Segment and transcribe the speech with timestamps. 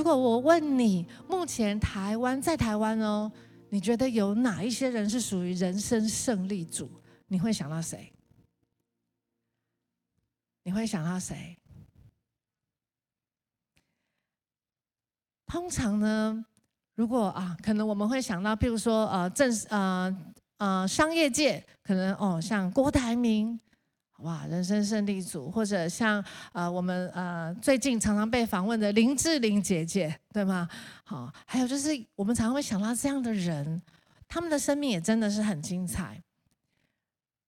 [0.00, 3.30] 如果我问你，目前台湾在台湾哦，
[3.68, 6.90] 你觉得有哪一些人是属于人生胜利组？
[7.26, 8.10] 你会想到谁？
[10.62, 11.54] 你会想到谁？
[15.44, 16.46] 通常呢，
[16.94, 20.16] 如果啊，可能我们会想到，譬如说，呃，政呃
[20.56, 23.60] 呃商业界，可能哦，像郭台铭，
[24.22, 30.68] 哇，人生胜利组，或者像呃我们呃最近常常被访问的林志玲姐姐，对吗？
[31.04, 33.80] 好，还有就是我们常常会想到这样的人，
[34.28, 36.22] 他们的生命也真的是很精彩。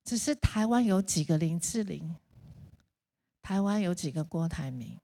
[0.05, 2.16] 只是台湾有几个林志玲？
[3.42, 4.98] 台湾有几个郭台铭？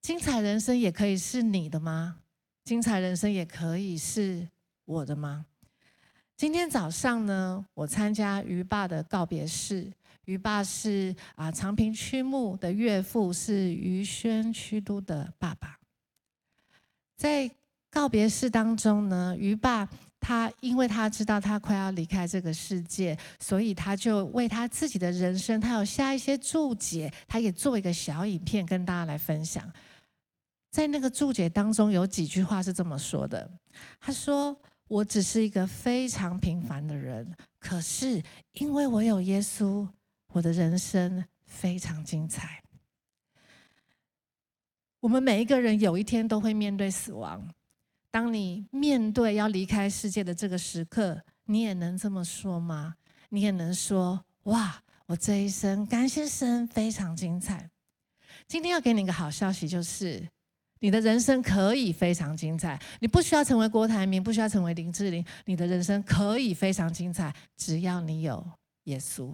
[0.00, 2.16] 精彩人生也可以是你的吗？
[2.64, 4.48] 精彩人生也可以是
[4.84, 5.46] 我的吗？
[6.36, 9.92] 今天早上呢，我参加于爸的告别式。
[10.30, 15.76] 于爸是啊长平区牧的岳父，是于轩区都的爸爸。
[17.16, 17.50] 在
[17.90, 19.88] 告别式当中呢，于爸
[20.20, 29.68] 他因为他知道他快要离开这个世界，所以他就为他自己的人生，他有下一些注解，他也做一个小影片跟大家来分享。
[30.70, 33.50] 在那个注解当中，有几句话是这么说的
[33.98, 39.88] ：“他说，我只是一个非常平凡的人，可是因为我有耶稣，
[40.32, 42.62] 我的人生非常精彩。”
[45.00, 47.48] 我们每一个人有一天都会面对死亡。
[48.10, 52.96] 当你面对要离开世界的这个时刻，你也能这么说吗？
[53.30, 57.70] 你也能说：“哇，我这一生感谢神，非常精彩。”
[58.46, 60.28] 今天要给你一个好消息，就是。
[60.82, 68.42] 你的人生可以非常精彩，你不需要成为郭台铭，不需要成为林志玲，你的人生可以非常精彩，只要你有
[68.84, 69.30] 耶稣。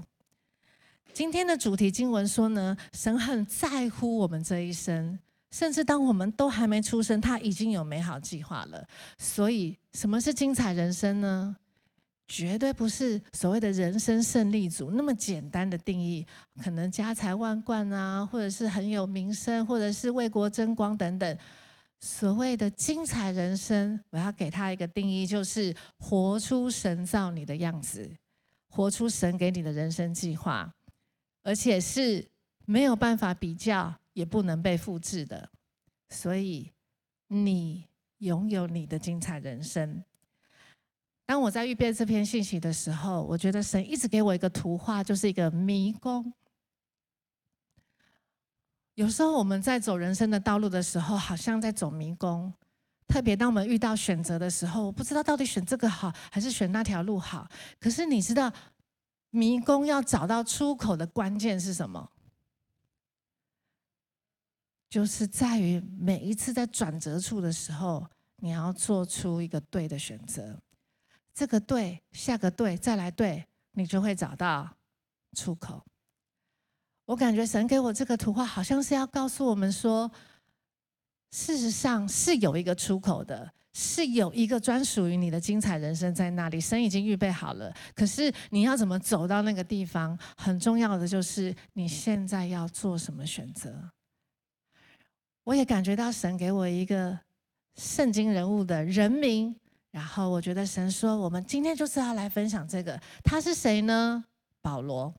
[1.13, 5.19] 今天的主题经文说呢，神很在乎我们这一生，
[5.51, 8.87] 甚至当我们都还没出生，他已经有美好计划了。
[9.19, 11.57] 所以，什么是精彩人生呢？
[12.29, 16.27] 绝对不是所谓的人生胜利组那么简单的定义，
[16.61, 21.39] 可能家财万贯啊，或者是很有名声，或者是为国争光等等。
[22.01, 28.11] 所谓的精彩人生，我要给他一个定义，就是活出神造你的样子，
[28.69, 30.69] 活出神给你的人生计划，
[31.47, 32.27] 而且是
[32.65, 35.49] 没有办法比较，也不能被复制的。
[36.09, 36.73] 所以，
[37.29, 37.85] 你
[38.19, 40.03] 拥有你的精彩人生。
[41.25, 46.33] 当我在预备这篇信息的时候，我觉得神一直给我一个图画，就是一个迷宫。
[48.95, 52.53] 有时候我们在走人生的道路的时候，好像在走迷宫。
[53.07, 57.49] 特别当我们遇到选择的时候，我不知道到底选这个好还是选那条路好。
[57.79, 58.53] 可是你知道，
[59.37, 62.11] 迷宫要找到出口的关键是什么？
[64.89, 70.59] 就是在于每一次在转折处的时候，你要做出一个对的选择。
[71.35, 74.75] 这个对，下个对，再来对，你就会找到
[75.37, 75.85] 出口。
[77.05, 80.11] 我感觉神给我这个图画，好像是要告诉我们说，
[81.31, 87.71] 事实上是有一个出口的，是有一个专属于你的精彩人生在那里，神已经预备好了。
[87.95, 93.91] 可是你要怎么走到那个地方，很重要的就是你现在要做什么选择。
[95.45, 97.19] 我也感觉到神给我一个
[97.75, 99.55] 圣经人物的人名。
[99.91, 102.99] 然后我觉得神说，我们今天就是要来分享这个。
[103.23, 104.25] 他是谁呢？
[104.63, 105.15] 保罗。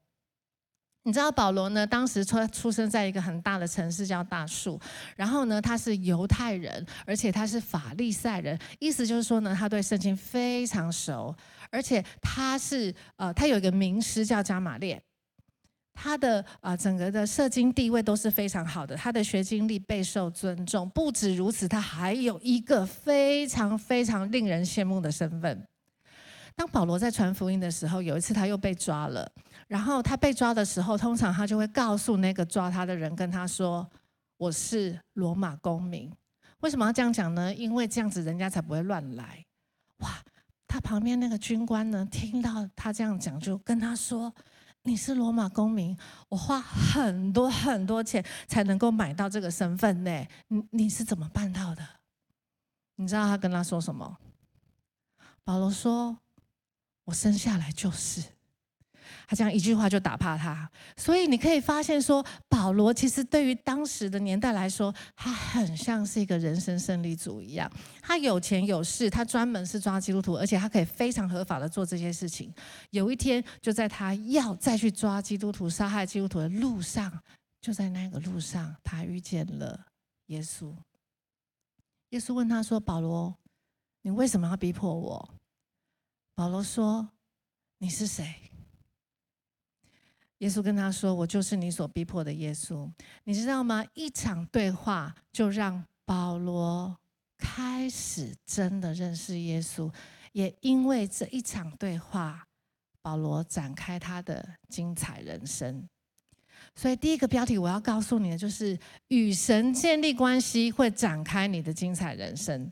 [1.08, 1.88] 你知道保罗呢？
[1.88, 4.78] 当时出出生在一个很大的城市叫大数。
[5.16, 8.60] 然后呢，他是犹太人，而且他是法利赛人。
[8.78, 11.34] 意思就是说呢，他对圣经非常熟，
[11.72, 15.02] 而且他是呃，他有一个名师叫加玛列。
[15.94, 20.90] 他的啊，整个的社经地位都是非常好的，他的学经历备受尊重。
[20.90, 25.66] 不止如此，他还有一个非常非常令人羡慕的身份。
[26.54, 29.32] 当保罗在传福音的时候，有一次他又被抓了。
[29.68, 33.88] 然后他被抓的时候，通常他就会告诉那个抓他的人，跟他说
[34.38, 36.12] ：“我是罗马公民。”
[36.62, 37.54] 为什么要这样讲呢？
[37.54, 39.46] 因为这样子人家才不会乱来。
[39.98, 40.10] 哇！
[40.68, 44.34] 他旁边那个军官呢，听到他这样讲，就跟他说。
[44.84, 45.98] 你是罗马公民，
[46.30, 50.26] 我花很多很多钱才能够买到这个身份呢。
[50.48, 51.86] 你你是怎么办到的？
[52.96, 54.18] 你知道他跟他说什么？
[55.44, 56.18] 保罗说
[57.04, 58.24] ：“我生下来就是。”
[59.30, 67.70] 他这样一句话就打怕他，所以你可以发现说，保罗其实对于当时的年代来说，他很像是一个人生胜利组一样。
[68.02, 72.54] 他有钱有势，他专门是抓基督徒，而且他可以非常合法的做这些事情。
[72.92, 77.12] 有一天，就在他要再去抓基督徒、杀害基督徒的路上，
[77.60, 79.88] 就在那个路上，他遇见了
[80.28, 80.74] 耶稣。
[82.12, 83.36] 耶稣问他说：“保罗，
[84.04, 85.30] 你为什么要逼迫我？”
[86.34, 87.10] 保罗说
[87.80, 88.34] ：“你是谁？”
[90.40, 92.90] 耶稣跟他说：“我就是你所逼迫的耶稣。”
[93.26, 93.84] 你知道吗？
[93.94, 96.96] 一场对话就让保罗
[97.38, 99.92] 开始真的认识耶稣，
[100.34, 102.46] 也因为这一场对话，
[103.02, 105.88] 保罗展开他的精彩人生。
[106.76, 112.72] 所以，第一个标题我要告诉你的就是：与神建立关系会展开你的精彩人生。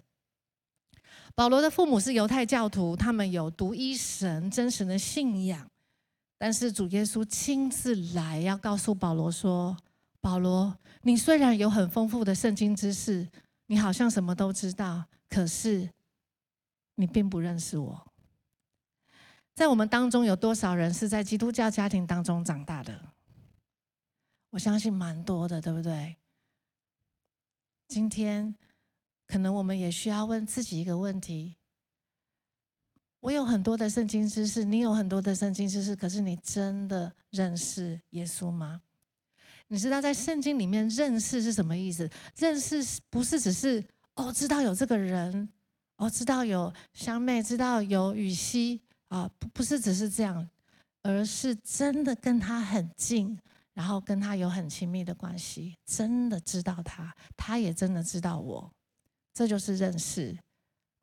[1.34, 5.68] 保罗的父母是犹太教徒，他们有独一神真实的信仰。
[6.38, 9.78] 但是主耶稣亲自来，要告诉保罗说
[10.20, 13.28] ：“保罗，你虽然有很丰富的圣经知识，
[13.68, 15.90] 你好像什么都知道，可是
[16.96, 18.12] 你并不认识我。”
[19.56, 23.14] 在我们当中有多少人是在基督教家庭当中长大的？
[24.50, 26.18] 我相信蛮多的，对不对？
[27.88, 28.54] 今天
[29.26, 31.56] 可能我们也需要问自己一个问题。
[33.26, 38.80] 我有很多的圣经知识，你有很多的圣经知识，可是你真的认识耶稣吗？
[39.68, 42.08] 你知道在圣经里面认识是什么意思？
[42.38, 43.84] 认识不是只是
[44.14, 45.50] 哦，知道有这个人，
[45.96, 50.48] 哦，知道有香妹，知道有羽西啊，不不是只是这样，
[51.02, 53.36] 而是真的跟他很近，
[53.74, 58.72] 然后跟他有很亲密的关系，真的知道他，他也真的知道我，
[59.34, 60.38] 这就是认识。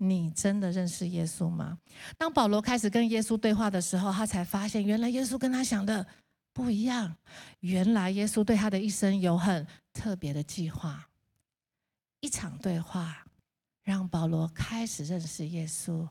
[0.05, 1.79] 你真的认识耶稣吗？
[2.19, 6.05] 当保罗开始跟耶稣对话的时候，他才发现，原来耶稣跟他想的
[6.53, 7.17] 不一样。
[7.61, 11.09] 原来耶稣对他的一生有很特别的计划。
[12.19, 13.25] 一场对话，
[13.85, 16.09] 让保罗开始认识耶稣。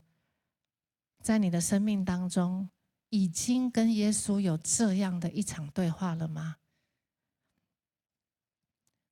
[1.22, 2.70] 在你的生命当中，
[3.10, 6.56] 已经跟耶稣有这样的一场对话了吗？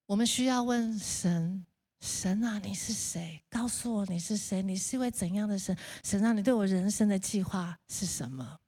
[0.06, 1.66] 我们需要问神。
[2.00, 3.42] 神啊，你是谁？
[3.50, 4.62] 告诉我你是谁？
[4.62, 5.76] 你是一位怎样的神？
[6.02, 8.58] 神啊，你对我人生的计划是什么？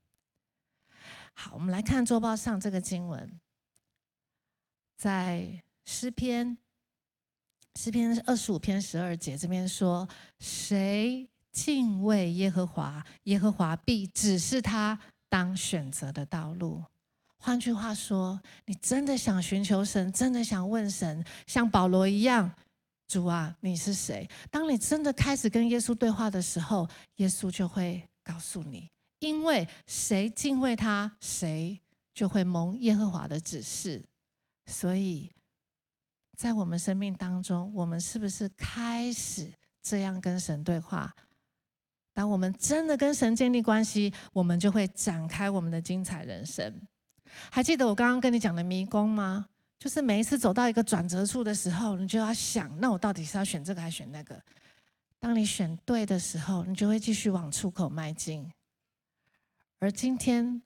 [1.33, 3.41] 好，我们来看周报上这个经文，
[4.99, 6.59] 在诗篇
[7.75, 10.07] 诗篇二十五篇十二节这边说：
[10.39, 14.99] 谁敬畏耶和华，耶和华必指示他
[15.31, 16.85] 当选择的道路。
[17.39, 22.55] 换句话说，你真的想寻求神，真的想问神，像保罗一样。
[23.13, 24.27] 主啊，你是谁？
[24.51, 28.89] 当你真的开始跟耶稣对话的时候，耶稣就会告诉你，
[29.19, 31.79] 因为谁敬畏他，谁
[32.15, 34.03] 就会蒙耶和华的指示。
[34.65, 35.31] 所以，
[36.39, 41.15] 在我们生命当中，我们是不是开始这样跟神对话？
[42.15, 46.81] 当我们真的跟神建立关系，我们就会展开我们的精彩人生。
[47.51, 49.49] 还记得我刚刚跟你讲的迷宫吗？
[49.83, 54.41] 就是每一次走到一个转折处的时候，你就要想：那我到底是要选这个还是选那个？
[55.19, 58.49] 当你选对的时候，你就会继续往出口迈进。
[59.81, 60.63] 而今天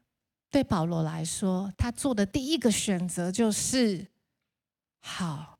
[0.50, 4.06] 对保罗来说，他做的第一个选择就是：
[5.00, 5.58] 好，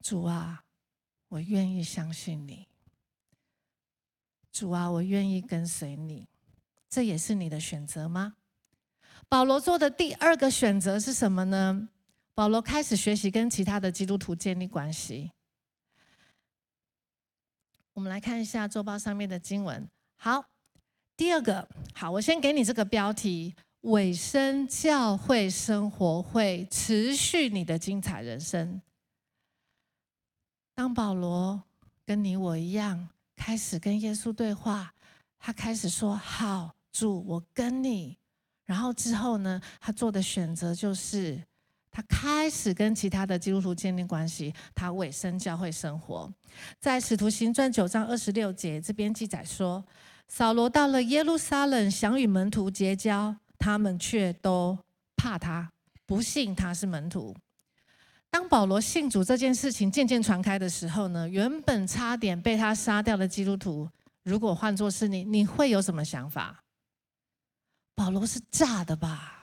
[0.00, 0.62] 主啊，
[1.26, 2.68] 我愿意相信你。
[4.52, 6.28] 主啊，我愿意跟随你。
[6.88, 8.36] 这也是你的选择吗？
[9.28, 11.88] 保罗做的第二个选择是什么呢？
[12.40, 15.30] 保罗开始学习跟其他的基督徒建立关系。
[17.92, 19.86] 我们来看一下周报上面的经文。
[20.16, 20.42] 好，
[21.18, 28.80] 第二个，好，我先给你这个标题：委身教会生活会持续你的精彩人生。
[30.74, 31.62] 当保罗
[32.06, 34.94] 跟你我一样，开始跟耶稣对话，
[35.38, 38.16] 他开始说：“好，主，我跟你。”
[38.64, 41.38] 然后之后呢，他做的选择就是。
[41.90, 46.32] 他开始跟其他的基督徒建立关系，他委身教会生活。
[46.78, 49.84] 在《使徒行传》九章二十六节这边记载说，
[50.28, 54.78] 扫罗到了耶路撒冷，想与门徒结交，他们却都
[55.16, 55.72] 怕他，
[56.06, 57.36] 不信他是门徒。
[58.30, 63.88] 当保罗信主这件事情渐渐传开的时候呢，原本差点被他杀掉的基督徒，
[64.22, 66.62] 如果换作是你，你会有什么想法？
[67.96, 69.39] 保罗是诈的吧？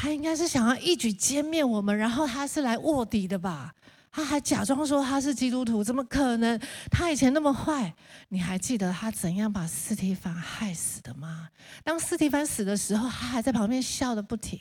[0.00, 3.74] 他应该是想要一举歼灭我们，然后他是来卧底的吧？
[4.10, 6.58] 他还假装说他是基督徒，怎么可能？
[6.90, 7.94] 他以前那么坏，
[8.30, 11.50] 你还记得他怎样把斯提凡害死的吗？
[11.84, 14.58] 当斯提凡死的时候，他还在旁边笑得不停。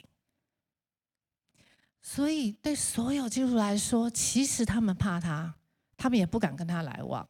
[2.01, 5.55] 所以，对所有基督徒来说，其实他们怕他，
[5.95, 7.25] 他们也不敢跟他来往。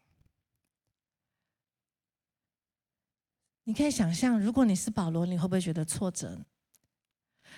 [3.66, 6.44] 你可以想象，如果你是保罗，你会不会觉得挫折？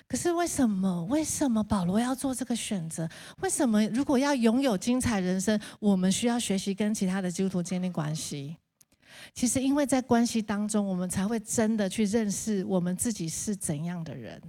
[0.07, 1.05] 可是为什么？
[1.05, 3.07] 为什么保罗要做这个选择？
[3.41, 8.57] 为什么如果要拥有精彩人生，我们需要学习跟其他的基督徒建立关系？
[9.33, 14.41] 其实，因为在关系当中，我们才会真的去认识我们自己是怎样的人。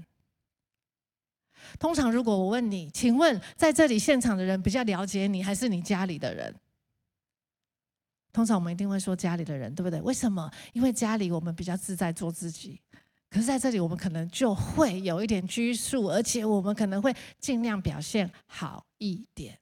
[1.79, 6.55] 通常，如果我问你，请问在这里现场的人比较了解你，还是你家里的人？
[8.33, 10.01] 通常我们一定会说家里的人，对不对？
[10.01, 10.51] 为什么？
[10.73, 12.81] 因为家里我们比较自在做自己，
[13.33, 19.59] 可是在这里我们可能就会有一点拘束，而且我们可能会尽量表现好一点。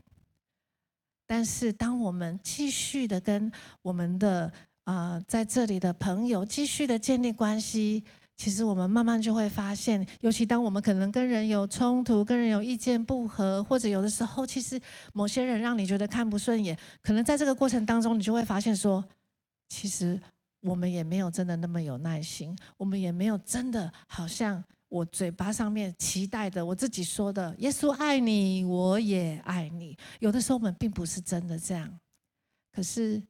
[1.26, 3.50] 但是，当我们继续的跟
[3.82, 4.52] 我们的
[4.84, 8.02] 啊、在这里的朋友继续的建立关系。
[8.36, 14.80] 其实我们慢慢就会发现，尤其当我们可能跟人有冲突、跟人有意见不合，或者有的时候，其实
[15.12, 19.04] 某些人让你觉得看不顺眼，可能在这个过程当中，你就会发现说，
[19.68, 20.18] 其实
[20.61, 31.99] 我们也没有真的那么有耐心，我们也没有真的好像我嘴巴上面期待的，我自己说的“耶稣爱你，我也爱你”，有的时候我们并不是真的这样。
[32.73, 33.23] 可是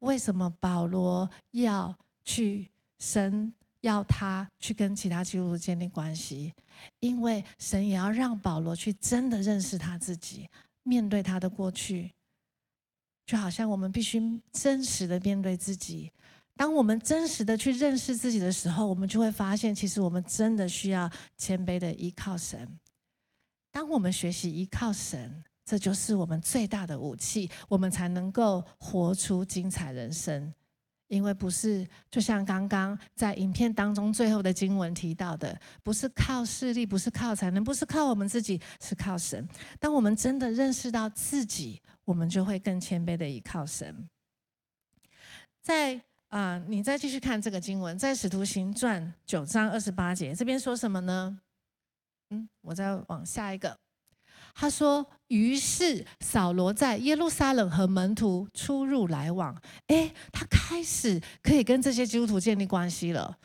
[0.00, 3.52] 为什么保罗要去神？
[3.82, 6.54] 要他去跟其他基督徒建立关系，
[7.00, 10.48] 因为神也要让保罗去真的认识他自己，
[10.84, 12.12] 面对他的过去，
[13.26, 16.12] 就好像我们必须真实的面对自己。
[16.56, 22.78] 当我们真实的去认识自己的时候，我们就会发现，其实我们真的需要谦卑的依靠神。
[23.70, 30.52] 当我们学习依靠神，这就是我们最大的武器，我们才能够活出精彩人生。
[31.08, 39.46] 因为不是，就像刚刚在影片当中最后的经文提到的，不是靠势力，不是靠才能，不是靠我们自己，是靠神。
[39.78, 44.08] 当我们真的认识到自己，我们就会更谦卑的依靠神。
[45.60, 46.00] 在
[46.32, 51.38] 啊、你再继续看这个经文，在使徒行传九章二十八节，这边说什么呢？
[52.30, 53.78] 嗯，我再往下一个。
[54.54, 59.54] 他说：“于是扫罗在耶路撒冷和门徒出入来往，
[59.88, 63.38] 哎，他开始可以跟这些基督徒建立关系了。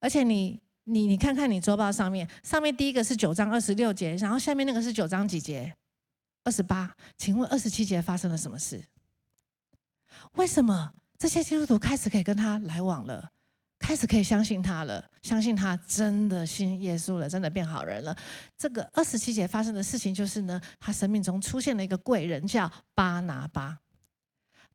[0.00, 5.72] 而且你你你看看你周报上面，上面第一个是九章二十六节，然后下面那个是九章几节？
[6.42, 6.96] 二十八。
[7.16, 8.82] 请问二十七节发生了什么事？
[10.32, 10.92] 为什么
[11.24, 13.30] 这些基督徒开始可以跟他来往了？”
[13.80, 18.14] 开始可以相信他了，相信他真的信耶稣了，真的变好人了。
[18.58, 23.78] 这个二十七节发生的事情就是呢，他生命中出现了一个贵人，叫巴拿巴。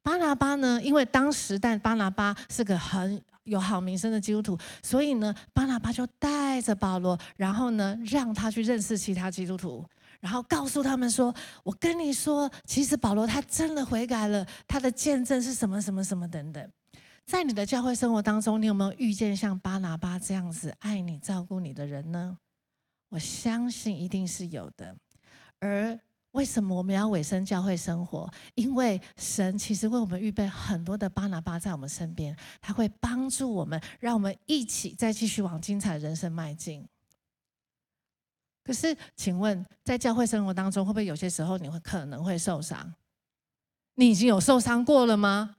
[0.01, 9.85] 巴拿巴呢，因为当时但巴拿巴是个很有好名声的基督徒，所以呢，巴拿巴就带着保罗，然后呢，让他去认识其他基督徒，
[10.19, 16.71] 然后告诉他们说：“我跟你说，其实保罗他真的悔改了，他的见证是什么什么什么等等。”
[17.25, 22.37] 在你的教会生活当中，你有没有遇见像巴拿巴这样子爱你、照顾你的人呢？
[23.09, 24.95] 我相信一定是有的。
[25.59, 25.99] 而
[26.31, 28.31] 为什么我们要委身教会生活？
[28.55, 36.87] 因为神其实为我们预备很多的巴拿巴在我们身边，他会帮助我们，让我们一起再继续往精彩人生迈进。
[38.63, 42.93] 可是，请问在教会生活当中，会不会有些时候你会可能会受伤？
[43.95, 45.55] 你已经有受伤过了吗？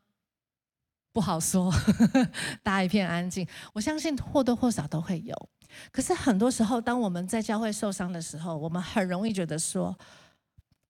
[1.12, 1.73] 不好说，
[2.62, 3.45] 大家一片安静。
[3.73, 5.49] 我相信或多或少都会有。
[5.91, 9.99] 可是很多时候，当我们在教会受伤的时候，我们很容易觉得说：“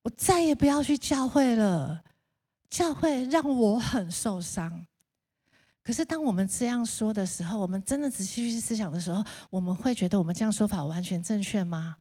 [0.03, 2.03] 我再也不要去教会了，
[2.69, 4.87] 教会让我很受伤。”
[5.83, 11.97] 可是当我们这样说的时候，我们真的仔细去思想的时候，我们会觉得我们这样说法完全正确吗？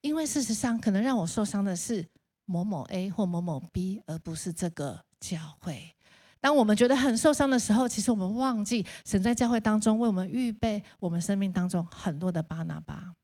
[0.00, 2.06] 因为事实上，可能让我受伤的是
[2.44, 5.94] 某某 A 或某某 B，而不是这个教会。
[6.40, 13.14] 当我们觉得很受伤的时候，其实我们忘记神在教会当中为我们预备我们生命当中很多的巴拿巴。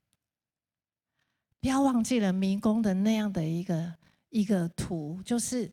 [1.61, 3.95] 不要忘记了迷宫的那样的一个
[4.31, 5.71] 一个图，就是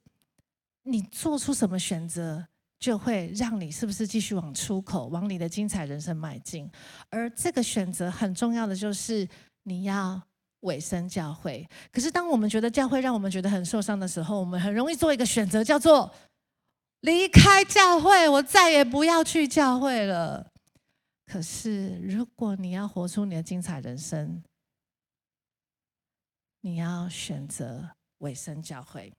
[0.83, 2.47] 你做出什么选择，
[2.79, 6.69] 就会让你是不是继续往出口，往你的精彩人生迈进。
[7.09, 9.27] 而这个选择很重要的就是
[9.63, 10.21] 你要
[10.61, 11.67] 委身教会。
[11.91, 16.11] 可是当我们觉得教会让我们觉得很受伤的时候，我们很容易做一个选择，叫做。
[17.01, 20.51] 离开教会，我再也不要去教会了。
[21.23, 24.41] 可是，如果你要活出你的精彩人生，
[26.61, 27.91] 你要选择
[28.25, 29.13] 尾声教会。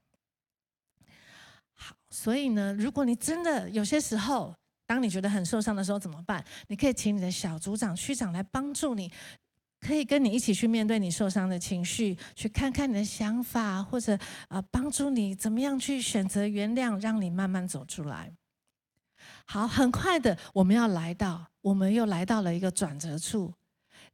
[1.72, 4.54] 好，所以呢，如果你真的有些时候，
[4.86, 6.44] 当你觉得很受伤的时候，怎么办？
[6.66, 9.12] 你可以请你的小组长、区长来帮助你。
[9.78, 18.32] 可以跟你一起去面对你受伤的情绪，去看看你的想法，或者啊，帮助你怎么样去选择原谅，让你慢慢走出来。
[19.44, 23.52] 好，很快的，我们要来到，我们又来到了一个转折处。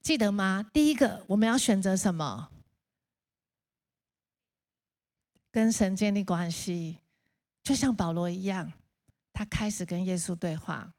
[0.03, 0.67] 记得吗？
[0.75, 2.51] 第一个，我们要选择什么？
[5.52, 6.97] 跟神建立关系，
[7.62, 8.73] 就像保罗一样，
[9.32, 10.92] 他开始跟耶稣对话。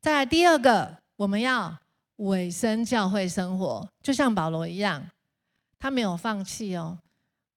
[0.00, 1.78] 再来第二个，我们要
[2.16, 5.10] 委身教会生活，就像保罗一样，
[5.78, 6.98] 他没有放弃哦。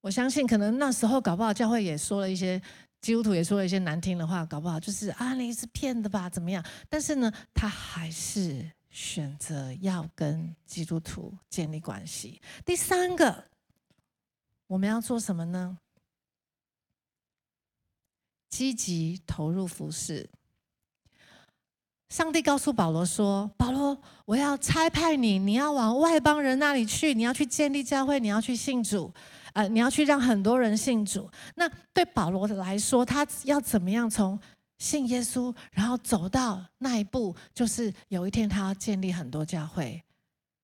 [0.01, 2.61] 我相信，可能那时候搞不好教会也说了一些，
[2.99, 6.63] 基督徒也说了一些难听的话，搞不好就是啊，你是骗的吧，怎么样？
[6.89, 12.41] 但是呢，他还是选择要跟基督徒建立关系。
[12.65, 13.45] 第三个，
[14.67, 15.77] 我们要做什么呢？
[18.51, 20.29] 积极投入服事。
[22.09, 29.11] 上帝告诉保罗说：“保罗，我要差派你，你要往外邦人那里去，你要去建立教会，你要去信主。”
[29.53, 31.29] 呃，你要去让很多人信主。
[31.55, 34.39] 那对保罗来说，他要怎么样从
[34.77, 40.03] 信耶稣，然后走到那一步，就是有一天他要建立很多教会，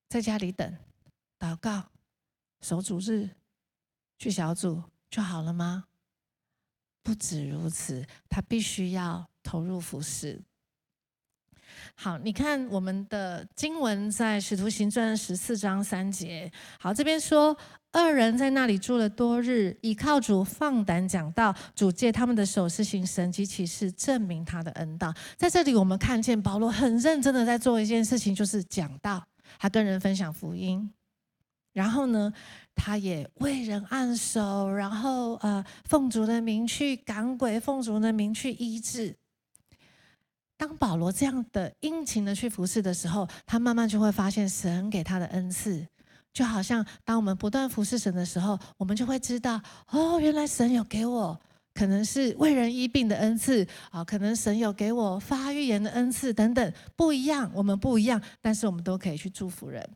[0.07, 0.77] 在家里等、
[1.37, 1.83] 祷告、
[2.61, 3.29] 守主日、
[4.17, 5.86] 去小组就好了吗？
[7.07, 10.41] 不止如此，他必须要投入服事。
[11.95, 16.51] 好，你看我们的经文在《使徒行传》十四章三节。
[16.77, 17.57] 好，这边说。
[17.93, 25.11] 二人在那里住了多日，倚靠主放胆讲道，主借他们的手施行神及其事，证明他的恩道。
[25.37, 29.25] 在这里，我们看见保罗很认真的在做一件事情，就是讲道，
[29.57, 30.91] 他跟人分享福音。
[31.77, 32.33] 然后呢，
[32.73, 39.15] 他也为人按手，然后呃，奉主的名去赶鬼，奉主的名去医治。
[40.57, 45.85] 当保罗这样的殷勤的去服侍的时候，他慢慢就会发现神给他的恩赐。
[46.33, 51.39] 就好像当我们不断服侍神的时候，我们就会知道，哦，原来神有给我
[51.75, 59.87] 可能是为人医病的恩赐啊，可能神有给我发预言的恩赐等等，不一样，我们不一样，但是我们都可以去祝福人。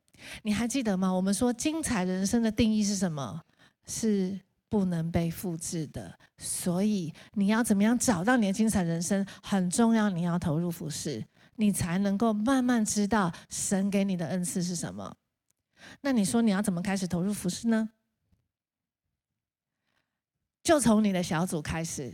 [0.43, 1.11] 你还记得吗？
[1.11, 3.41] 我们说精彩人生的定义是什么？
[3.85, 6.17] 是不能被复制的。
[6.37, 11.25] 所以你要怎么样找到你的精彩人生很重要，你要投入服侍，
[11.55, 15.15] 你才能够慢慢知道神给你的恩赐是什么。
[16.01, 17.89] 那你说你要怎么开始投入服饰呢？
[20.63, 22.13] 就从你的小组开始，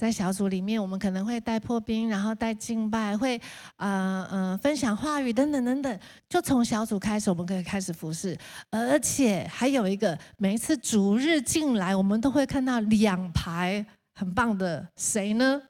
[0.00, 3.36] 在小组里面，我们可能会带破冰，然后带敬拜，会
[3.76, 6.00] 啊嗯、呃呃、分享话语等等等等。
[6.26, 8.34] 就从小组开始，我们可以开始服事，
[8.70, 13.84] 而且还有一个，每一次主日进来，我们都会看到两排
[14.14, 15.60] 很棒的谁呢？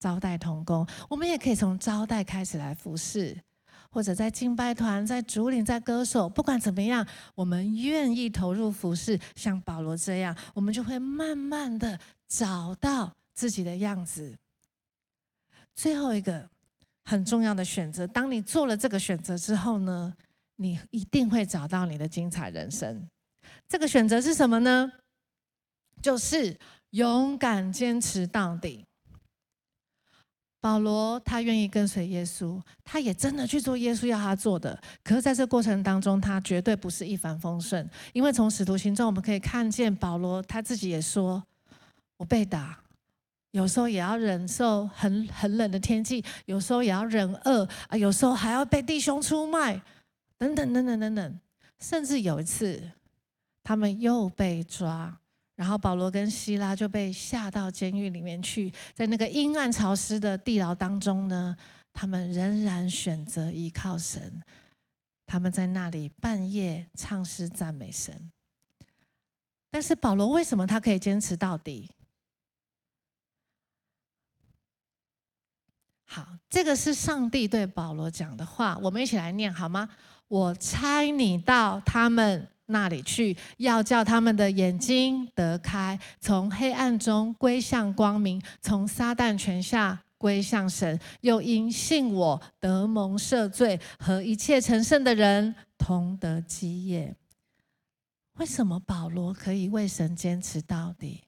[0.00, 3.38] 招待同工，我们也可以从招待开始来服事。
[3.88, 14.36] 或者在敬拜团、在主领、在歌手，不管怎么样，我们愿意投入服事，像保罗这样，我们就会慢慢的找到自己的样子。
[15.76, 16.48] 最后一个
[17.04, 20.12] 很重要的选择，当你做了这个选择之后呢，
[20.56, 23.08] 你一定会找到你的精彩人生。
[23.68, 24.90] 这个选择是什么呢？
[26.02, 26.58] 就是
[26.90, 28.84] 勇敢坚持到底。
[30.58, 34.76] 保罗他愿意跟随耶稣，他也真的去做耶稣要他做的。
[35.04, 37.88] 可是，在这过程当中，他绝对不是一帆风顺。
[38.12, 41.44] 因为从使徒行传我们可以看见，保罗他自己也说
[42.18, 42.82] ：“我被打，
[43.56, 49.80] 有时候也要忍受很很冷的天气，有时候也要忍饿啊，有时候还要被弟兄出卖，
[50.36, 51.40] 等等等等等等。
[51.80, 52.82] 甚至有一次，
[53.64, 55.18] 他们又被抓。”
[55.56, 61.56] 然后保罗跟希拉就被下到监狱里面去，在那个阴暗潮湿的地牢当中呢，
[61.94, 64.38] 他们仍然选择依靠神。
[65.24, 68.30] 他们在那里半夜唱诗赞美神。
[69.70, 71.90] 但是保罗为什么他可以坚持到底？
[76.06, 79.88] 好，这个是上帝对保罗讲的话，我们一起来念好吗？
[80.28, 82.48] 我差你到他们。
[82.68, 97.14] 那里去，要叫他们的眼睛得开，从黑暗中归向光明，从撒旦权下归向神，又因信我得蒙赦罪，和一切成圣的人同得基业。
[98.38, 101.22] 为什么保罗可以为神坚持到底？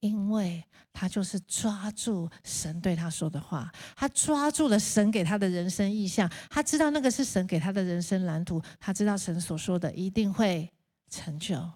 [0.00, 10.70] 因为他就是抓住神对他说的话，他抓住了神给他的人生意象，他知道那个是神给他的人生蓝图，他知道神所说的一定会。
[11.10, 11.72] 成就，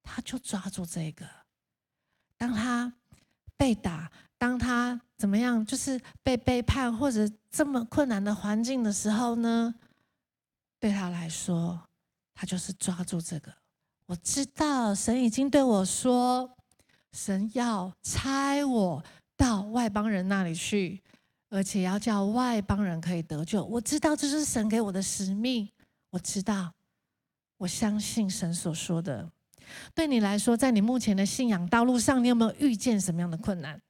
[0.00, 1.26] 他就抓住这个。
[2.36, 2.94] 当他
[3.56, 9.74] 被打，当他怎么样，就是被背叛或者这么困难的环境的时候呢，
[10.78, 11.82] 对他来说，
[12.32, 13.52] 他就是抓住这个。
[14.06, 16.53] 我知道神已经对我说，
[17.14, 19.02] 神要差我
[19.36, 21.00] 到外邦人那里去，
[21.48, 23.64] 而且要叫外邦人可以得救。
[23.64, 25.68] 我知道这是神给我的使命。
[26.10, 26.74] 我知道，
[27.56, 29.30] 我相信神所说的。
[29.94, 33.80] 对你来说，在你目前的信仰道路上，你有没有遇见什么样的困难？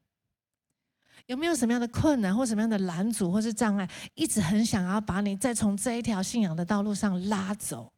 [1.26, 7.90] 有没有什么样的困难或什么样的拦阻或是障碍，一直很想要把你再从这一条信仰的道路上拉走？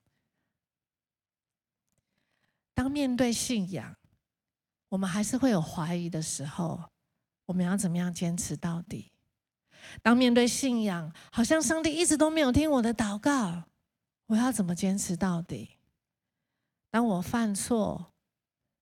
[2.72, 3.96] 当面对信仰，
[4.96, 6.82] 我们还是会有怀疑的时候，
[7.44, 9.12] 我们要怎么样坚持到底？
[10.02, 13.64] 当面对信仰，好像上帝一直都没有听我的祷告，
[14.24, 15.76] 我要怎么坚持到底？
[16.90, 18.14] 当我犯错，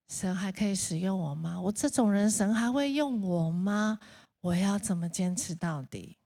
[0.07, 1.59] 神还可以使用我吗？
[1.59, 3.99] 我这种人，神还会用我吗？
[4.39, 6.17] 我要怎么坚持到底？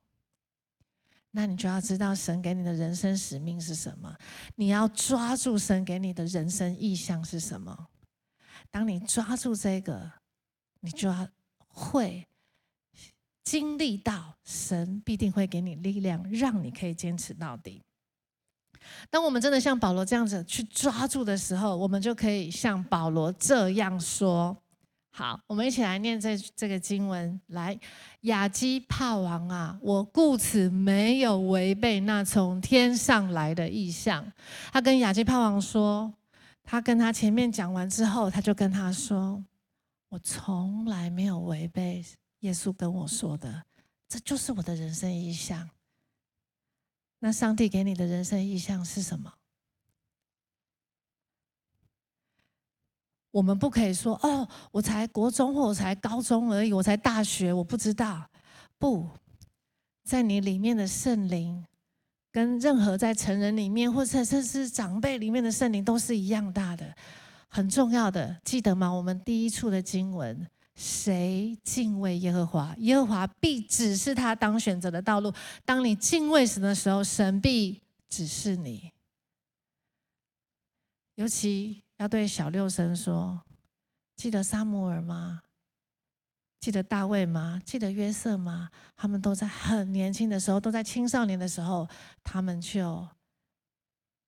[1.31, 4.15] 那你就要知道神给你的人生使命是什么，
[4.53, 7.88] 你要抓住神给你的人生意向是什么。
[8.71, 10.11] 当你抓住这个，
[10.81, 11.27] 你就要
[11.67, 12.27] 会
[13.43, 17.81] 经历到神必定会给你力量，让你可以坚持到底。
[19.09, 24.55] 当我们真的像保罗这样子去抓住的时候，我们就可以像保罗这样说。
[25.11, 27.39] 好，我们一起来念这这个经文。
[27.47, 27.77] 来，
[28.21, 34.31] 亚基帕王啊，我故此没有违背那从天上来的意象。
[34.71, 36.13] 他跟亚基帕王说，
[36.71, 39.43] 他跟他前面讲完之后，他就跟他说，
[40.09, 42.05] 我从来没有违背
[42.41, 43.63] 耶稣跟我说的，
[44.07, 45.67] 这就是我的人生意向。
[47.17, 49.33] 那上帝给你的人生意向是什么？
[53.31, 58.29] 我们不可以说哦，我才国中或我才高中而已，我才大学，我不知道。
[58.77, 59.09] 不，
[60.03, 61.65] 在你里面的圣灵，
[62.31, 66.95] 跟任何在成人里面或者甚至长辈里面的圣灵都是一样大的，
[67.47, 68.89] 很重要的，记得吗？
[68.89, 75.33] 我们第一处的经文，谁敬畏耶和华，耶和华必指示他当选择的道路。
[75.65, 78.91] 当你敬畏神的时候，神必指示你，
[81.15, 81.81] 尤其。
[81.99, 83.41] 要对小六生说
[84.15, 85.41] ：“记得撒母耳吗？
[86.59, 87.61] 记得大卫吗？
[87.65, 88.69] 记得约瑟吗？
[88.97, 91.87] 他们都在很年轻的时候，都在青少年的时候，
[92.21, 93.07] 他们就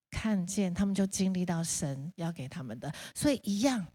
[0.10, 2.89] 看见，他们就经历到神要给他们的。
[3.13, 3.86] 所以一样，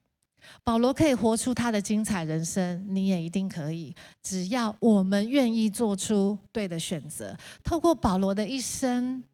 [0.62, 3.94] 保罗可以活出他的精彩人生，你也一定可以。
[4.22, 7.34] 只要我们愿意做出对的选择。
[7.64, 9.24] 透过保罗的一生，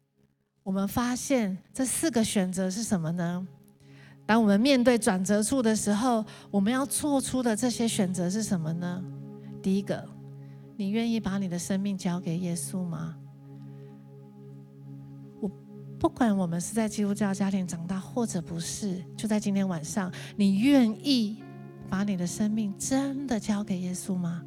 [0.63, 3.45] 我们发现这四个选择是什么呢？”
[4.25, 9.03] 当我们面对转折处的时候，我们要做出的这些选择是什么呢？
[9.61, 10.07] 第一个，
[10.77, 13.15] 你愿意把你的生命交给耶稣吗？
[15.41, 15.51] 我
[15.99, 21.43] 不管我们是在基督教家庭长大，或者不是，就在今天晚上，你愿意
[21.89, 24.41] 把你的生命真的交给耶稣吗？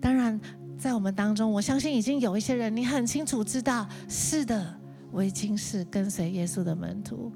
[0.00, 0.40] 当然，
[0.76, 4.74] 在我们当中，我相信已经有一些人，你很清楚知道，是的，
[5.12, 7.32] 我已经是跟随耶稣的门徒。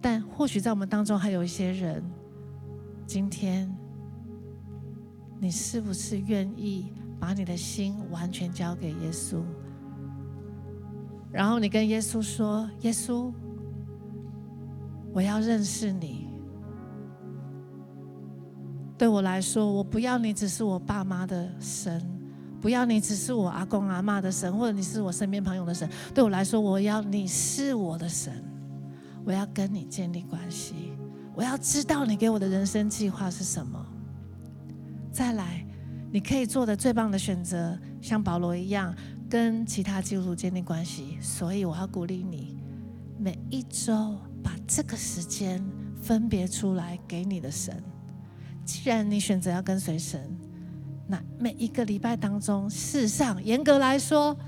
[0.00, 2.02] 但或许在我们当中还有一些人，
[3.06, 3.72] 今天
[5.40, 9.42] 你是不是愿意把你的心完全交给耶稣？
[11.32, 13.30] 然后你跟耶稣说：“耶稣，
[15.12, 16.28] 我要认识你。
[18.96, 22.02] 对我来说，我不要你只是我爸妈的神，
[22.60, 25.86] 不要你只是我阿公阿嬷的神，或者你是我身边朋友的神。
[26.14, 28.32] 对我来说，我要你是我的神。”
[29.26, 30.92] 我要跟你建立关系，
[31.34, 33.84] 我要知道你给我的人生计划是什么。
[35.10, 35.66] 再来，
[36.12, 38.94] 你可以做的最棒的选择，像保罗一样，
[39.28, 41.18] 跟其他基督徒建立关系。
[41.20, 42.56] 所以我要鼓励你，
[43.18, 45.60] 每一周把这个时间
[46.00, 47.82] 分别出来给你的神。
[48.64, 50.20] 既然你选择要跟随神，
[51.08, 54.38] 那每一个礼拜当中，事实上严格来说，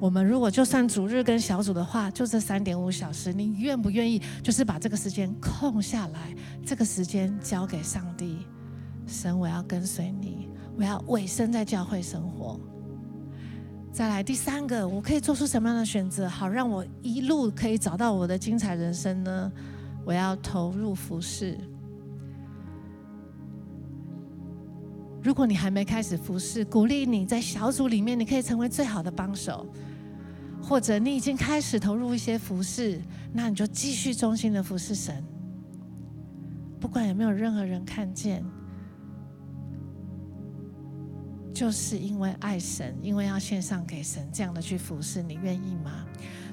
[0.00, 4.20] 我们如果就算主日跟小组的话，就这三点五小时，你愿不愿意？
[4.42, 8.46] 就是把这个时间空下来，这个时间交给上帝。
[9.06, 12.58] 神，我要跟随你，我要委身在教会生活。
[13.92, 19.52] 再来第三个，我可以做出什么样的选择，好让我一路可以找到我的精彩人生呢？
[20.04, 21.56] 我要投入服饰。
[25.24, 29.66] 如果你还没开始服侍，鼓励你在小组里面，你可以成为最好的帮手；
[30.62, 33.00] 或者你已经开始投入一些服侍，
[33.32, 35.24] 那你就继续忠心的服侍神。
[36.78, 38.44] 不管有没有任何人看见，
[41.54, 46.04] 就是因为爱神，因为要献上给神，这样的去服侍，你愿意吗？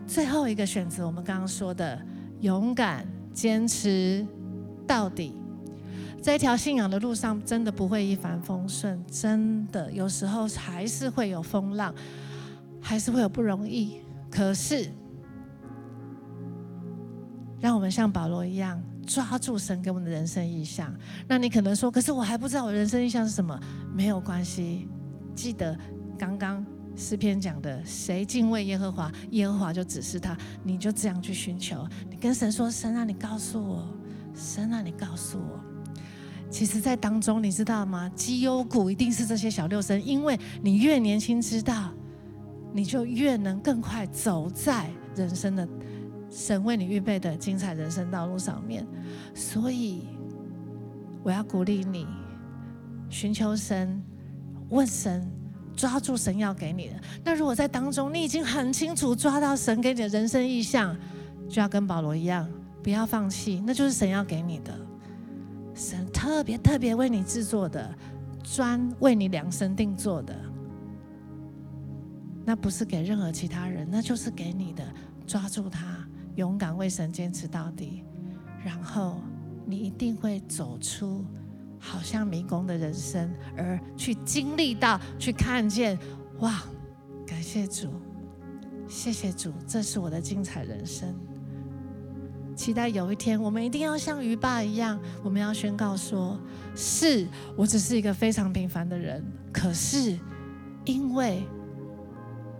[0.07, 2.01] 最后一个选择，我们刚刚说的，
[2.39, 4.25] 勇敢坚持
[4.87, 5.35] 到底。
[6.21, 11.93] 在一条信仰的路上，真的不会一帆风顺，真的有时候还是会有风浪，
[12.79, 14.01] 还是会有不容易。
[14.29, 14.89] 可是，
[17.59, 20.93] 让我们像保罗一样抓住神给我们的人生意象。
[21.27, 23.59] 那你可能说，可是我还不知道我人生意象是什么？
[23.93, 24.87] 没有关系，
[25.35, 25.77] 记得
[26.17, 30.37] 刚刚诗篇讲的：谁敬畏耶和华，耶和华就指示他。
[30.63, 33.87] 你就这样去寻求，你跟神说：神啊，你告诉我，
[34.33, 35.70] 神啊，你告诉我。
[36.51, 38.11] 其实，在当中，你知道吗？
[38.13, 41.91] 绩优股一定是这些小六生，因为你越年轻知道，
[42.73, 45.65] 你就越能更快走在人生的
[46.29, 48.85] 神为你预备的精彩人生道路上面。
[49.33, 50.09] 所以，
[51.23, 52.05] 我要鼓励你，
[53.09, 54.03] 寻求神，
[54.69, 55.25] 问神，
[55.73, 56.95] 抓住神要给你的。
[57.23, 60.95] 那如果在当中，你已经很清楚抓到神给你的人生意象，
[61.47, 62.45] 就要跟保罗一样，
[62.83, 64.77] 不要放弃，那就是神要给你的。
[65.73, 67.91] 神特别特别为你制作的，
[68.43, 70.39] 专为你量身定做的，
[72.45, 74.85] 那不是给任何其他人，那就是给你的。
[75.25, 78.03] 抓住它，勇敢为神坚持到底，
[78.63, 79.19] 然后
[79.65, 81.25] 你一定会走出
[81.79, 85.97] 好像迷宫的人生，而去经历到、去看见。
[86.41, 86.61] 哇！
[87.25, 87.89] 感谢主，
[88.87, 91.15] 谢谢主，这是我的精彩人生。
[92.61, 96.39] 期待有一天，我们一定要像鱼爸一样，我们要宣告说：
[96.75, 100.15] 是我只是一个非常平凡的人，可是
[100.85, 101.41] 因为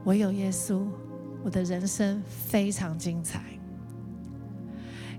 [0.04, 0.88] 我有耶稣，
[1.44, 3.44] 我的人生非常精彩。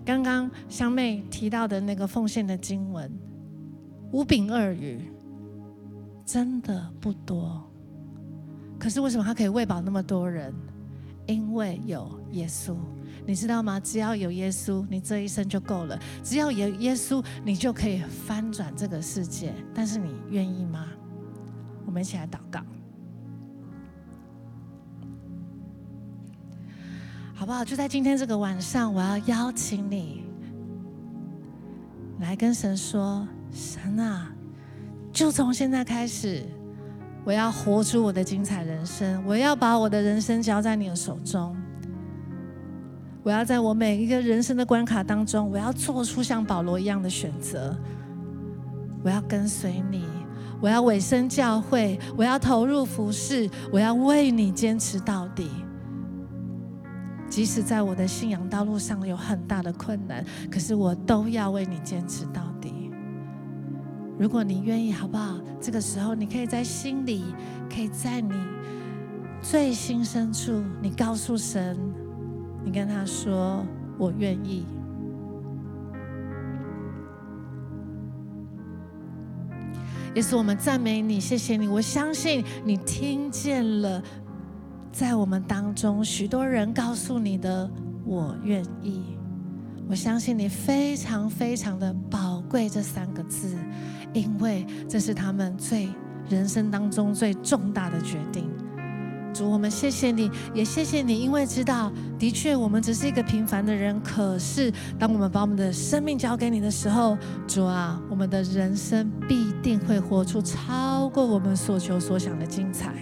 [0.05, 3.09] 刚刚香妹提到的那个奉献的经文，
[4.11, 5.01] 五饼二鱼，
[6.27, 7.63] 真的不多，
[8.81, 10.53] 可是为什么他可以喂饱那么多人？
[11.29, 12.75] 因为有耶稣。
[13.25, 13.79] 你知道吗？
[13.79, 15.99] 只要有耶稣，你这一生就够了。
[16.23, 19.55] 只要有耶稣，你就可以翻转这个世界。
[19.73, 20.87] 但是你愿意吗？
[21.87, 22.61] 我们一起来祷告，
[27.35, 27.65] 好不好？
[27.65, 30.25] 就在今天这个晚上，我要邀请你
[32.19, 34.33] 来跟神说：“神啊，
[35.13, 36.45] 就从现在开始，
[37.25, 39.23] 我要活出我的精彩人生。
[39.27, 41.57] 我要把我的人生交在你的手中。”
[43.23, 47.77] 我要在我每一个人生的关卡当中，我要做出像保罗一样的选择。
[49.05, 50.05] 我要跟随你，
[50.61, 55.49] 我要委身教会，我要投入服事，我要为你坚持到底。
[57.29, 62.91] 即使在我的信仰道路上有很大的困难，可是我都要为你坚持到底。
[64.19, 65.41] 如果你愿意，好不好？
[65.61, 67.25] 这个时候，你可以在心里，
[67.73, 68.35] 可以在你
[69.41, 71.79] 最心深处，你告诉神。
[72.65, 73.65] 你跟他说
[73.99, 74.65] ：“我愿意。”
[80.15, 81.67] 也是我们赞美你，谢谢你。
[81.67, 84.03] 我相信你听见了，
[84.93, 87.71] 在我们当中许多人告诉你的
[88.05, 89.17] “我愿意”。
[89.89, 93.57] 我相信你非常非常的宝贵这三个字，
[94.13, 95.89] 因为这是他们最
[96.29, 98.49] 人生当中最重大的决定。
[99.33, 103.99] 主，我们谢谢你，也谢谢你，因为知道，的确我们只是一个平凡的人。
[104.03, 107.17] 可是，当我们把我们的生命交给你的时候，
[107.47, 112.95] 主啊，我们的人生必定会活出超过我们所求所想的精彩。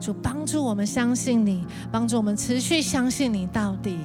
[0.00, 3.98] 主，帮助我们相信你，帮助我们持续相信你到底，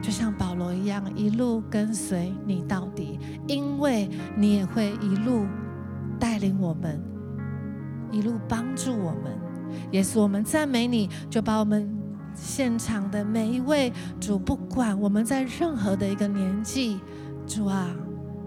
[0.00, 5.46] 就像保罗一样，一路跟随你到底，因为你也会一路
[6.18, 7.02] 带领我们，
[8.10, 9.49] 一路帮助我们。
[9.90, 11.88] 也是我们赞美你，就把我们
[12.34, 16.98] 现场的每一位主，不管我们在任何的一个年纪，
[17.46, 17.88] 主啊，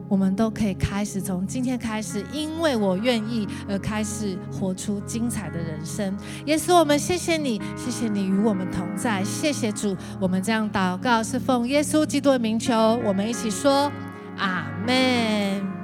[0.08, 6.16] 我们都可以开始从今天开始，因为我愿意而开始活出精彩的人生。
[6.46, 9.96] 也是我们谢谢你，谢谢你与我们同在，谢谢主。
[10.20, 13.92] 我们这样祷告是奉耶稣基督的名求，我们一起说
[14.38, 15.83] 阿门。